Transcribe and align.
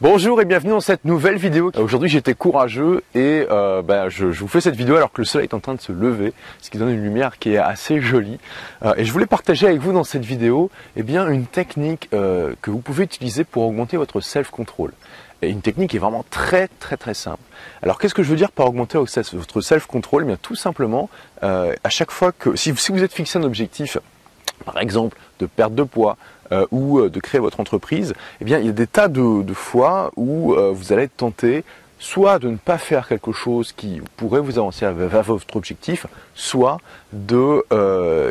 Bonjour 0.00 0.40
et 0.40 0.44
bienvenue 0.44 0.70
dans 0.70 0.80
cette 0.80 1.04
nouvelle 1.04 1.38
vidéo. 1.38 1.72
Aujourd'hui 1.76 2.08
j'étais 2.08 2.34
courageux 2.34 3.02
et 3.16 3.44
euh, 3.50 3.82
bah, 3.82 4.08
je, 4.08 4.26
vous 4.26 4.46
fais 4.46 4.60
cette 4.60 4.76
vidéo 4.76 4.94
alors 4.94 5.10
que 5.10 5.20
le 5.20 5.24
soleil 5.24 5.48
est 5.48 5.54
en 5.54 5.58
train 5.58 5.74
de 5.74 5.80
se 5.80 5.90
lever, 5.90 6.34
ce 6.60 6.70
qui 6.70 6.78
donne 6.78 6.90
une 6.90 7.02
lumière 7.02 7.36
qui 7.40 7.54
est 7.54 7.58
assez 7.58 8.00
jolie. 8.00 8.38
Euh, 8.84 8.94
et 8.96 9.04
je 9.04 9.10
voulais 9.12 9.26
partager 9.26 9.66
avec 9.66 9.80
vous 9.80 9.92
dans 9.92 10.04
cette 10.04 10.24
vidéo 10.24 10.70
eh 10.94 11.02
bien, 11.02 11.28
une 11.28 11.46
technique 11.46 12.08
euh, 12.12 12.54
que 12.62 12.70
vous 12.70 12.78
pouvez 12.78 13.02
utiliser 13.02 13.42
pour 13.42 13.64
augmenter 13.64 13.96
votre 13.96 14.20
self-control. 14.20 14.92
Et 15.42 15.50
une 15.50 15.62
technique 15.62 15.90
qui 15.90 15.96
est 15.96 16.00
vraiment 16.00 16.24
très 16.30 16.68
très 16.78 16.96
très 16.96 17.14
simple. 17.14 17.42
Alors 17.82 17.98
qu'est-ce 17.98 18.14
que 18.14 18.22
je 18.22 18.30
veux 18.30 18.36
dire 18.36 18.52
par 18.52 18.68
augmenter 18.68 18.98
votre 18.98 19.60
self-control? 19.60 20.22
Eh 20.22 20.26
bien 20.26 20.38
tout 20.40 20.54
simplement, 20.54 21.10
à 21.42 21.88
chaque 21.88 22.12
fois 22.12 22.30
que 22.30 22.54
si, 22.54 22.72
si 22.76 22.92
vous 22.92 23.02
êtes 23.02 23.12
fixé 23.12 23.36
un 23.36 23.42
objectif, 23.42 23.98
par 24.64 24.78
exemple 24.78 25.16
de 25.40 25.46
perte 25.46 25.74
de 25.74 25.82
poids, 25.82 26.16
euh, 26.50 26.66
ou 26.70 26.98
euh, 26.98 27.10
de 27.10 27.20
créer 27.20 27.42
votre 27.42 27.60
entreprise, 27.60 28.14
eh 28.40 28.44
bien, 28.44 28.58
il 28.58 28.64
y 28.64 28.70
a 28.70 28.72
des 28.72 28.86
tas 28.86 29.08
de, 29.08 29.44
fois 29.52 30.10
où 30.16 30.54
euh, 30.54 30.72
vous 30.74 30.94
allez 30.94 31.02
être 31.02 31.16
tenté 31.16 31.62
soit 31.98 32.38
de 32.38 32.48
ne 32.48 32.56
pas 32.56 32.78
faire 32.78 33.06
quelque 33.06 33.32
chose 33.32 33.72
qui 33.72 34.00
pourrait 34.16 34.40
vous 34.40 34.58
avancer 34.58 34.86
vers 34.90 35.24
votre 35.24 35.56
objectif, 35.56 36.06
soit 36.32 36.78
de 37.12 37.64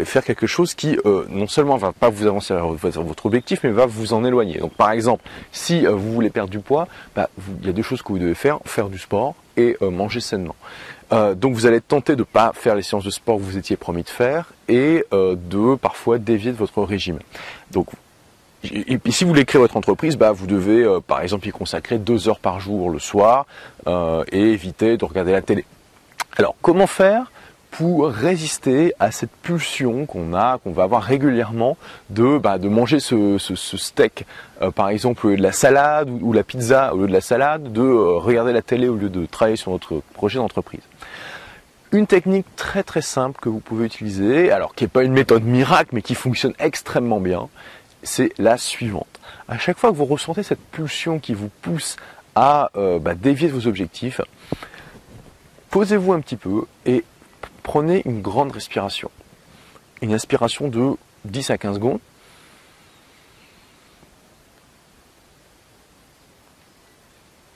faire 0.05 0.23
quelque 0.23 0.48
chose 0.48 0.73
qui 0.73 0.98
non 1.30 1.48
seulement 1.48 1.76
va 1.76 1.91
pas 1.91 2.08
vous 2.08 2.26
avancer 2.28 2.53
vers 2.53 3.03
votre 3.03 3.25
objectif, 3.25 3.59
mais 3.64 3.72
va 3.72 3.86
vous 3.86 4.14
en 4.14 4.23
éloigner. 4.23 4.59
Donc 4.59 4.72
par 4.72 4.91
exemple, 4.91 5.25
si 5.52 5.86
vous 5.86 6.14
voulez 6.14 6.30
perdre 6.30 6.50
du 6.50 6.59
poids, 6.59 6.88
bah, 7.14 7.30
il 7.59 7.67
y 7.67 7.70
a 7.70 7.73
deux 7.73 7.81
choses 7.81 8.02
que 8.02 8.08
vous 8.08 8.20
devez 8.20 8.36
faire, 8.36 8.59
faire 8.64 8.88
du 8.88 9.00
sport 9.00 9.36
et 9.58 9.75
manger 9.81 10.22
sainement. 10.22 10.55
Donc 11.11 11.53
vous 11.53 11.66
allez 11.66 11.81
tenté 11.81 12.13
de 12.13 12.20
ne 12.20 12.23
pas 12.23 12.52
faire 12.53 12.75
les 12.75 12.81
séances 12.81 13.05
de 13.05 13.09
sport 13.09 13.38
que 13.38 13.43
vous 13.43 13.57
étiez 13.57 13.77
promis 13.77 14.03
de 14.03 14.09
faire 14.09 14.52
et 14.67 15.05
de 15.11 15.75
parfois 15.75 16.17
dévier 16.17 16.52
de 16.52 16.57
votre 16.57 16.83
régime. 16.83 17.20
Donc 17.71 17.88
si 18.63 19.23
vous 19.23 19.30
voulez 19.30 19.45
créer 19.45 19.59
votre 19.59 19.77
entreprise, 19.77 20.17
bah, 20.17 20.31
vous 20.31 20.47
devez 20.47 20.83
euh, 20.83 20.99
par 20.99 21.21
exemple 21.21 21.47
y 21.47 21.52
consacrer 21.52 21.97
deux 21.97 22.27
heures 22.27 22.39
par 22.39 22.59
jour 22.59 22.89
le 22.89 22.99
soir 22.99 23.45
euh, 23.88 24.23
et 24.31 24.52
éviter 24.52 24.97
de 24.97 25.05
regarder 25.05 25.31
la 25.31 25.41
télé. 25.41 25.66
Alors 26.38 26.55
comment 26.61 26.88
faire? 26.88 27.31
Pour 27.72 28.08
résister 28.08 28.94
à 29.00 29.12
cette 29.12 29.32
pulsion 29.32 30.06
qu'on 30.06 30.34
a, 30.34 30.58
qu'on 30.60 30.72
va 30.72 30.84
avoir 30.84 31.04
régulièrement 31.04 31.78
de, 32.10 32.38
bah, 32.38 32.58
de 32.58 32.70
manger 32.70 33.00
ce, 33.00 33.38
steak, 33.38 34.26
euh, 34.62 34.72
par 34.72 34.90
exemple 34.90 35.36
de 35.36 35.42
la 35.42 35.52
salade 35.52 36.10
ou, 36.10 36.34
la 36.34 36.44
pizza 36.44 36.94
au 36.94 37.02
lieu 37.02 37.08
de 37.08 37.14
la 37.14 37.22
salade, 37.22 37.72
de 37.72 37.82
regarder 37.82 38.54
la 38.54 38.62
télé 38.62 38.88
au 38.88 38.95
lieu 38.95 39.10
de 39.10 39.26
travailler 39.26 39.58
sur 39.58 39.72
notre 39.72 40.02
projet 40.14 40.38
d'entreprise. 40.38 40.82
Une 41.92 42.08
technique 42.08 42.45
très 42.56 42.84
très 42.84 43.02
simple 43.02 43.40
que 43.40 43.48
vous 43.48 43.60
pouvez 43.60 43.86
utiliser, 43.86 44.52
alors 44.52 44.76
qui 44.76 44.84
n'est 44.84 44.90
pas 44.90 45.04
une 45.04 45.14
méthode 45.14 45.44
miracle 45.44 45.92
mais 45.94 46.02
qui 46.02 46.16
fonctionne 46.16 46.54
extrêmement 46.60 47.20
bien, 47.20 47.48
c'est 48.04 48.32
la 48.38 48.58
suivante. 48.58 49.08
À 49.48 49.58
chaque 49.58 49.78
fois 49.78 49.92
que 49.92 49.95
vous 49.95 50.06
ressentez 50.06 50.44
cette 50.44 50.60
pulsion 50.60 51.20
qui 51.20 51.34
vous 51.34 51.50
pousse 51.62 51.95
à 52.36 52.72
euh, 52.76 53.00
bah, 53.00 53.16
dévier 53.16 53.48
vos 53.48 53.68
objectifs, 53.68 54.20
posez-vous 55.70 56.14
un 56.14 56.20
petit 56.20 56.36
peu 56.36 56.66
et 56.86 57.04
prenez 57.68 58.02
une 58.06 58.22
grande 58.22 58.54
respiration. 58.54 59.12
Une 60.02 60.14
inspiration 60.14 60.70
de 60.70 60.96
10 61.26 61.50
à 61.50 61.58
15 61.58 61.76
secondes. 61.76 62.00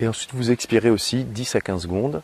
Et 0.01 0.07
ensuite 0.09 0.33
vous 0.33 0.51
expirez 0.51 0.89
aussi 0.89 1.23
10 1.23 1.55
à 1.55 1.61
15 1.61 1.83
secondes. 1.83 2.21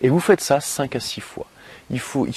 Et 0.00 0.08
vous 0.08 0.20
faites 0.20 0.40
ça 0.40 0.60
5 0.60 0.96
à 0.96 1.00
6 1.00 1.20
fois. 1.20 1.46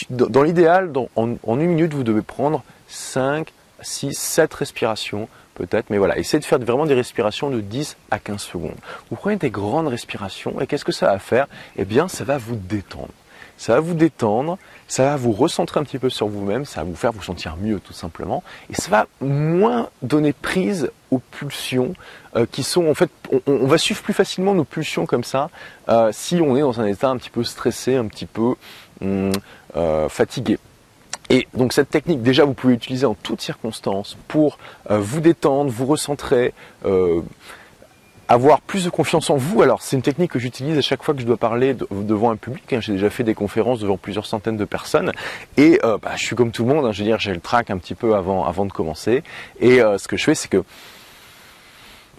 Dans 0.09 0.43
l'idéal, 0.43 0.91
en, 1.15 1.37
une 1.47 1.67
minute, 1.67 1.93
vous 1.93 2.03
devez 2.03 2.21
prendre 2.21 2.63
5, 2.89 3.53
6, 3.81 4.17
7 4.17 4.53
respirations 4.53 5.27
peut-être, 5.55 5.89
mais 5.89 5.97
voilà, 5.97 6.17
essayez 6.17 6.39
de 6.39 6.45
faire 6.45 6.59
vraiment 6.59 6.85
des 6.85 6.93
respirations 6.93 7.49
de 7.49 7.59
10 7.59 7.97
à 8.11 8.19
15 8.19 8.41
secondes. 8.41 8.77
Vous 9.09 9.17
prenez 9.17 9.35
des 9.35 9.49
grandes 9.49 9.89
respirations 9.89 10.61
et 10.61 10.67
qu'est-ce 10.67 10.85
que 10.85 10.93
ça 10.93 11.07
va 11.07 11.19
faire? 11.19 11.47
Eh 11.75 11.83
bien, 11.83 12.07
ça 12.07 12.23
va 12.23 12.37
vous 12.37 12.55
détendre 12.55 13.09
ça 13.59 13.73
va 13.73 13.81
vous 13.81 13.93
détendre, 13.93 14.57
ça 14.87 15.03
va 15.03 15.15
vous 15.17 15.33
recentrer 15.33 15.81
un 15.81 15.83
petit 15.83 15.99
peu 15.99 16.09
sur 16.09 16.27
vous-même, 16.27 16.63
ça 16.63 16.79
va 16.81 16.85
vous 16.85 16.95
faire 16.95 17.11
vous 17.11 17.21
sentir 17.21 17.57
mieux 17.57 17.81
tout 17.81 17.93
simplement, 17.93 18.41
et 18.69 18.75
ça 18.75 18.89
va 18.89 19.07
moins 19.19 19.89
donner 20.01 20.31
prise 20.31 20.89
aux 21.11 21.19
pulsions 21.19 21.93
euh, 22.37 22.45
qui 22.49 22.63
sont 22.63 22.87
en 22.87 22.93
fait, 22.93 23.11
on, 23.47 23.67
va 23.67 23.77
suivre 23.77 24.01
plus 24.01 24.13
facilement 24.13 24.55
nos 24.55 24.63
pulsions 24.63 25.05
comme 25.05 25.25
ça 25.25 25.49
euh, 25.89 26.11
si 26.13 26.39
on 26.41 26.55
est 26.55 26.61
dans 26.61 26.79
un 26.79 26.85
état 26.85 27.09
un 27.09 27.17
petit 27.17 27.29
peu 27.29 27.43
stressé, 27.43 27.97
un 27.97 28.07
petit 28.07 28.27
peu 28.27 28.55
hum, 29.01 29.31
euh, 29.75 30.07
fatigué. 30.07 30.57
Et 31.29 31.47
donc 31.53 31.73
cette 31.73 31.89
technique, 31.89 32.21
déjà, 32.21 32.45
vous 32.45 32.53
pouvez 32.53 32.73
l'utiliser 32.73 33.05
en 33.05 33.13
toutes 33.13 33.41
circonstances 33.41 34.17
pour 34.27 34.57
vous 34.89 35.21
détendre, 35.21 35.69
vous 35.69 35.85
recentrer, 35.85 36.53
avoir 38.29 38.61
plus 38.61 38.85
de 38.85 38.89
confiance 38.91 39.29
en 39.31 39.37
vous. 39.37 39.63
Alors 39.63 39.81
c'est 39.81 39.95
une 39.95 40.03
technique 40.03 40.31
que 40.31 40.39
j'utilise 40.39 40.77
à 40.77 40.81
chaque 40.81 41.03
fois 41.03 41.15
que 41.15 41.19
je 41.19 41.25
dois 41.25 41.35
parler 41.35 41.75
devant 41.91 42.29
un 42.29 42.35
public. 42.35 42.71
Hein. 42.71 42.79
J'ai 42.79 42.93
déjà 42.93 43.09
fait 43.09 43.23
des 43.23 43.33
conférences 43.33 43.79
devant 43.79 43.97
plusieurs 43.97 44.27
centaines 44.27 44.55
de 44.55 44.65
personnes 44.65 45.11
et 45.57 45.79
euh, 45.83 45.97
bah, 45.97 46.11
je 46.15 46.23
suis 46.23 46.35
comme 46.35 46.51
tout 46.51 46.63
le 46.63 46.73
monde. 46.73 46.85
Hein. 46.85 46.91
Je 46.91 46.99
veux 46.99 47.09
dire, 47.09 47.19
j'ai 47.19 47.33
le 47.33 47.39
trac 47.39 47.71
un 47.71 47.79
petit 47.79 47.95
peu 47.95 48.15
avant, 48.15 48.45
avant 48.45 48.65
de 48.65 48.71
commencer. 48.71 49.23
Et 49.59 49.81
euh, 49.81 49.97
ce 49.97 50.07
que 50.07 50.15
je 50.15 50.23
fais, 50.23 50.35
c'est 50.35 50.47
que 50.47 50.63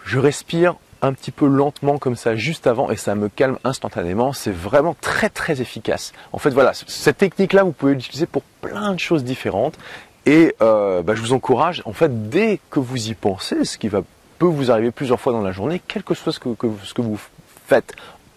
je 0.05 0.19
respire 0.19 0.75
un 1.03 1.13
petit 1.13 1.31
peu 1.31 1.47
lentement 1.47 1.99
comme 1.99 2.17
ça 2.17 2.37
juste 2.37 2.67
avant 2.67 2.91
et 2.91 2.97
ça 2.97 3.15
me 3.15 3.29
calme 3.29 3.59
instantanément. 3.65 4.33
C'est 4.33 4.53
vraiment 4.53 4.97
très 5.01 5.29
très 5.29 5.61
efficace. 5.61 6.13
En 6.33 6.39
fait 6.39 6.51
voilà, 6.51 6.73
cette 6.75 7.19
technique-là, 7.19 7.63
vous 7.63 7.73
pouvez 7.73 7.95
l'utiliser 7.95 8.27
pour 8.27 8.43
plein 8.61 8.93
de 8.93 8.99
choses 8.99 9.25
différentes. 9.25 9.79
Et 10.27 10.55
euh, 10.61 11.03
bah, 11.03 11.15
je 11.15 11.23
vous 11.23 11.33
encourage, 11.33 11.83
en 11.87 11.93
fait, 11.95 12.29
dès 12.29 12.61
que 12.71 12.79
vous 12.79 13.09
y 13.09 13.15
pensez, 13.15 13.65
ce 13.65 13.79
qui 13.79 13.89
va 13.89 14.03
peut 14.39 14.47
vous 14.47 14.71
arriver 14.71 14.91
plusieurs 14.91 15.21
fois 15.21 15.33
dans 15.33 15.43
la 15.43 15.53
journée, 15.53 15.83
quel 15.87 16.03
que 16.03 16.15
soit 16.15 16.33
ce 16.33 16.41
que, 16.41 16.49
ce 16.83 16.95
que 16.95 17.03
vous 17.03 17.19
faites 17.67 17.95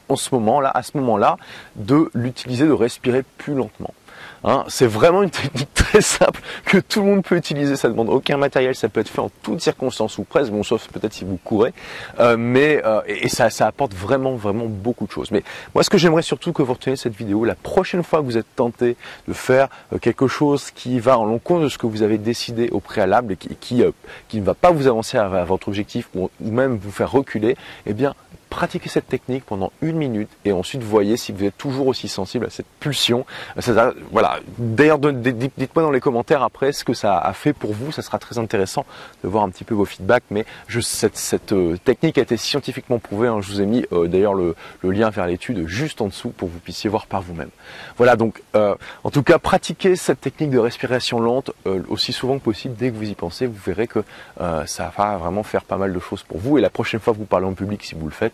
en 0.09 0.15
ce 0.15 0.35
moment-là, 0.35 0.69
à 0.73 0.83
ce 0.83 0.97
moment-là, 0.97 1.37
de 1.75 2.09
l'utiliser, 2.13 2.67
de 2.67 2.73
respirer 2.73 3.23
plus 3.37 3.53
lentement. 3.53 3.93
Hein, 4.43 4.65
c'est 4.67 4.87
vraiment 4.87 5.23
une 5.23 5.29
technique 5.29 5.73
très 5.73 6.01
simple 6.01 6.41
que 6.65 6.77
tout 6.77 7.01
le 7.01 7.07
monde 7.07 7.23
peut 7.23 7.37
utiliser. 7.37 7.75
Ça 7.75 7.87
demande 7.87 8.09
aucun 8.09 8.37
matériel, 8.37 8.75
ça 8.75 8.89
peut 8.89 8.99
être 8.99 9.09
fait 9.09 9.21
en 9.21 9.31
toutes 9.41 9.61
circonstances 9.61 10.17
ou 10.17 10.23
presque, 10.23 10.51
bon 10.51 10.63
sauf 10.63 10.87
peut-être 10.89 11.13
si 11.13 11.23
vous 11.23 11.37
courez, 11.37 11.73
euh, 12.19 12.35
mais 12.37 12.81
euh, 12.85 13.01
et, 13.07 13.29
ça, 13.29 13.47
apporte 13.65 13.93
vraiment 13.93 14.33
beaucoup 14.67 15.05
de 15.05 15.11
choses. 15.11 15.31
Mais 15.31 15.43
moi, 15.73 15.83
ce 15.83 15.89
que 15.89 15.97
j'aimerais 15.97 16.21
surtout 16.21 16.51
que 16.51 16.61
vous 16.61 16.73
reteniez 16.73 16.97
cette 16.97 17.15
vidéo, 17.15 17.45
la 17.45 17.55
prochaine 17.55 18.03
fois 18.03 18.19
que 18.19 18.25
vous 18.25 18.37
êtes 18.37 18.55
tenté 18.55 18.97
de 19.27 19.33
faire 19.33 19.69
euh, 19.93 19.97
quelque 19.97 20.27
chose 20.27 20.71
qui 20.71 20.99
va 20.99 21.17
en 21.17 21.25
l'encontre 21.25 21.63
de 21.63 21.69
ce 21.69 21.77
que 21.77 21.87
vous 21.87 22.01
avez 22.01 22.17
décidé 22.17 22.69
au 22.71 22.79
préalable 22.79 23.33
et 23.33 23.55
qui 23.55 23.83
ne 24.33 24.43
va 24.43 24.53
pas 24.53 24.71
vous 24.71 24.87
avancer 24.87 25.17
à, 25.17 25.43
votre 25.45 25.67
objectif 25.69 26.09
ou 26.15 26.29
même 26.41 26.77
vous 26.77 26.91
faire 26.91 27.11
reculer, 27.11 27.55
eh 27.85 27.93
bien 27.93 28.13
pratiquez 28.53 28.87
cette 28.87 29.07
technique 29.07 29.45
pendant 29.45 29.71
une 29.81 29.97
minute 29.97 30.29
et 30.45 30.51
ensuite 30.51 30.83
voyez 30.83 31.17
si 31.17 31.31
vous 31.31 31.43
êtes 31.43 31.57
toujours 31.57 31.87
aussi 31.87 32.07
sensible 32.07 32.45
à 32.45 32.51
cette 32.51 32.67
pulsion. 32.79 33.25
voilà. 34.11 34.39
D'ailleurs, 34.59 34.99
dites-moi 34.99 35.81
dans 35.81 35.89
les 35.89 35.99
commentaires 35.99 36.43
après 36.43 36.71
ce 36.71 36.83
que 36.83 36.93
ça 36.93 37.17
a 37.17 37.33
fait 37.33 37.53
pour 37.53 37.73
vous. 37.73 37.91
Ça 37.91 38.03
sera 38.03 38.19
très 38.19 38.37
intéressant 38.37 38.85
de 39.23 39.27
voir 39.27 39.43
un 39.43 39.49
petit 39.49 39.63
peu 39.63 39.73
vos 39.73 39.85
feedbacks. 39.85 40.25
Mais 40.29 40.45
cette, 40.81 41.51
euh, 41.51 41.77
technique 41.83 42.19
a 42.19 42.21
été 42.21 42.37
scientifiquement 42.37 42.99
prouvée. 42.99 43.27
Hein. 43.27 43.41
Je 43.41 43.51
vous 43.51 43.61
ai 43.61 43.65
mis 43.65 43.87
euh, 43.91 44.07
d'ailleurs 44.07 44.35
le, 44.35 44.55
lien 44.83 45.09
vers 45.09 45.25
l'étude 45.25 45.65
juste 45.65 46.01
en 46.01 46.07
dessous 46.07 46.29
pour 46.29 46.47
que 46.47 46.53
vous 46.53 46.59
puissiez 46.59 46.91
voir 46.91 47.07
par 47.07 47.23
vous-même. 47.23 47.49
Voilà. 47.97 48.15
Donc, 48.15 48.43
euh, 48.55 48.75
en 49.03 49.09
tout 49.09 49.23
cas, 49.23 49.39
pratiquez 49.39 49.95
cette 49.95 50.21
technique 50.21 50.51
de 50.51 50.59
respiration 50.59 51.19
lente 51.19 51.49
aussi 51.89 52.13
souvent 52.13 52.37
que 52.37 52.43
possible. 52.43 52.75
Dès 52.75 52.91
que 52.91 52.95
vous 52.95 53.09
y 53.09 53.15
pensez, 53.15 53.47
vous 53.47 53.59
verrez 53.65 53.87
que 53.87 54.03
ça 54.67 54.93
va 54.95 55.17
vraiment 55.17 55.41
faire 55.41 55.63
pas 55.63 55.77
mal 55.77 55.91
de 55.91 55.99
choses 55.99 56.21
pour 56.21 56.37
vous. 56.37 56.59
Et 56.59 56.61
la 56.61 56.69
prochaine 56.69 56.99
fois 56.99 57.13
que 57.13 57.17
vous 57.17 57.25
parlez 57.25 57.47
en 57.47 57.53
public, 57.53 57.83
si 57.83 57.95
vous 57.95 58.05
le 58.05 58.11
faites, 58.11 58.33